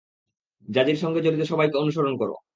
জাজির 0.67 0.97
সাথে 0.97 1.19
জড়িত 1.21 1.43
সবাইকে 1.43 1.75
অনুসরণ 1.77 2.13
কর। 2.17 2.29